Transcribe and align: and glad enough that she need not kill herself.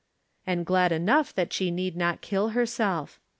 and 0.47 0.65
glad 0.65 0.91
enough 0.91 1.31
that 1.31 1.53
she 1.53 1.69
need 1.69 1.95
not 1.95 2.21
kill 2.21 2.49
herself. 2.57 3.19